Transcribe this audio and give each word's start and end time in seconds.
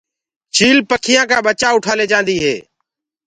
چيِل 0.55 0.77
پکيآ 0.89 1.23
ڪآ 1.29 1.37
ٻچآ 1.45 1.69
اُٺآ 1.75 1.93
ليجآندي 1.99 2.35
هي۔ 2.43 2.55